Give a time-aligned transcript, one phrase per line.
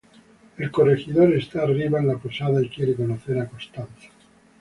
[0.57, 4.09] El corregidor está arriba en la posada y quiere conocer a Costanza.